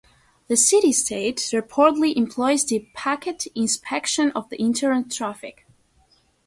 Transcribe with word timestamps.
The 0.47 0.57
city 0.57 0.93
state 0.93 1.37
reportedly 1.53 2.15
employs 2.15 2.63
deep 2.63 2.91
packet 2.95 3.45
inspection 3.53 4.31
of 4.31 4.51
Internet 4.51 5.11
traffic. 5.11 5.67